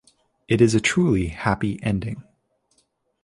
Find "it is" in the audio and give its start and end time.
0.47-0.73